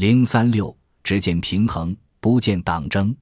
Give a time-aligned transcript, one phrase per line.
[0.00, 0.74] 零三六，
[1.04, 3.14] 只见平衡，不见党争。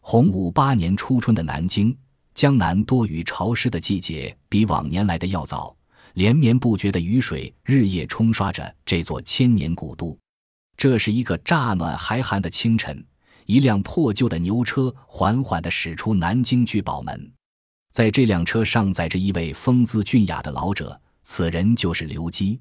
[0.00, 1.96] 洪武八年初春的南京，
[2.34, 5.72] 江南多雨潮湿的季节比往年来的要早，
[6.14, 10.18] 连绵不绝的雨水日夜冲刷着这座千年古都。
[10.76, 13.06] 这是一个乍暖还寒的清晨，
[13.44, 17.32] 一辆破旧的牛车缓缓地驶出南京聚宝门，
[17.92, 22.58] 在这辆车上载着一位风姿俊雅的老者，此人就是刘基。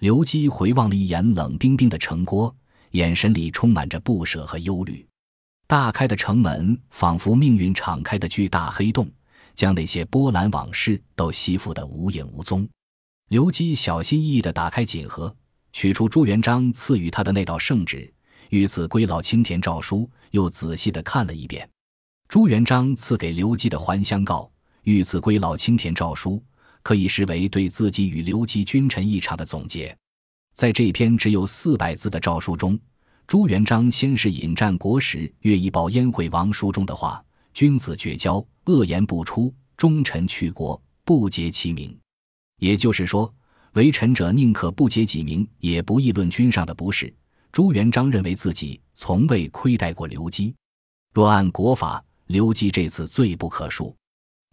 [0.00, 2.52] 刘基回望了一眼冷冰冰的城郭，
[2.96, 5.06] 眼神里充满着不舍和忧虑。
[5.68, 9.10] 大开的城门仿佛命运敞开的巨大黑洞，
[9.54, 12.68] 将那些波澜往事都吸附得无影无踪。
[13.28, 15.34] 刘基小心翼翼地打开锦盒。
[15.72, 18.10] 取出朱元璋赐予他的那道圣旨，
[18.48, 21.68] 御赐归老青田诏书，又仔细地看了一遍。
[22.28, 24.50] 朱元璋赐给刘基的还乡告，
[24.84, 26.42] 御赐归老青田诏书，
[26.82, 29.94] 可以视为对自己与刘基君臣一场的总结。
[30.56, 32.80] 在这篇只有四百字的诏书中，
[33.26, 41.94] 朱元璋先是引战国时《乐毅报燕惠王书》中的话：“君子绝交，恶言不出；忠臣去国，不结其名。”
[42.58, 43.30] 也就是说。
[43.74, 47.14] 为臣者宁可不结己名，也不议论君上的不是。
[47.52, 50.54] 朱元璋认为自己从未亏待过刘基，
[51.12, 53.94] 若按国法，刘基这次罪不可恕。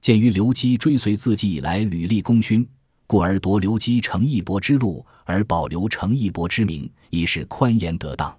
[0.01, 2.67] 鉴于刘基追随自己以来屡立功勋，
[3.05, 8.35] 故而夺刘基成义伯之路，而保留成义伯之名，已是宽严得当。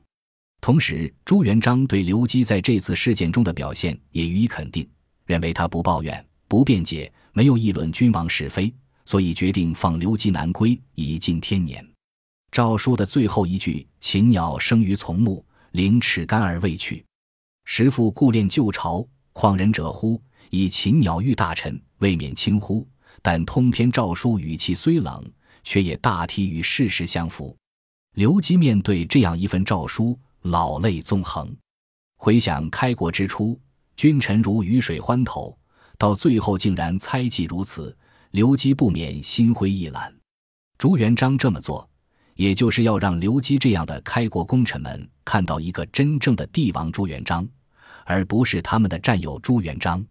[0.60, 4.88] 同时，朱元璋对刘基在这次事件中的表现也予以肯定，
[5.26, 8.72] 认为他不抱怨、不辩解，没有议论君王是非。
[9.06, 11.86] 所以决定放刘基南归，以尽天年。
[12.50, 17.04] 诏书的最后一句：“禽鸟生于从木，凌齿干而未去。
[17.66, 20.18] 时复故恋旧巢，况人者乎？
[20.48, 22.86] 以禽鸟喻大臣，未免轻乎？
[23.22, 25.24] 但通篇诏书语气虽冷，
[25.62, 27.56] 却也大体与事实相符。”
[28.14, 31.54] 刘基面对这样一份诏书，老泪纵横。
[32.16, 33.60] 回想开国之初，
[33.96, 35.58] 君臣如鱼水欢头，
[35.98, 37.96] 到最后竟然猜忌如此。
[38.30, 40.12] 刘基不免心灰意懒，
[40.76, 41.88] 朱元璋这么做，
[42.34, 47.48] 也就是要让刘基这样的开国功臣们看到一个真正的帝王朱元璋，
[48.04, 50.04] 而不是他们的战友朱元璋。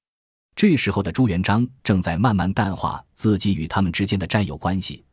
[0.56, 5.04] 这时候的朱元璋正在慢慢淡化自己与他们之间的战友关系，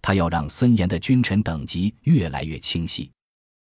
[0.00, 3.10] 他要让森严的君臣等级越来越清晰。